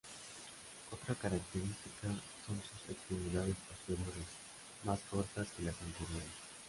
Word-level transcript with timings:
Otra 0.91 1.13
característica 1.13 2.07
son 2.07 2.59
sus 2.59 2.89
extremidades 2.89 3.53
posteriores, 3.69 4.25
más 4.83 4.99
cortas 5.11 5.47
que 5.55 5.61
las 5.61 5.79
anteriores. 5.79 6.25